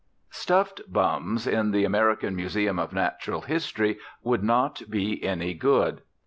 [0.31, 6.01] Stuffed bums in the American Museum of Natural History would not be any good.